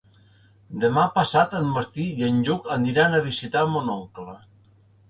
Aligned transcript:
Demà 0.83 1.03
passat 1.17 1.53
en 1.59 1.69
Martí 1.75 2.07
i 2.23 2.27
en 2.31 2.43
Lluc 2.49 2.73
aniran 2.79 3.15
a 3.21 3.25
visitar 3.31 3.67
mon 3.77 3.97
oncle. 4.01 4.41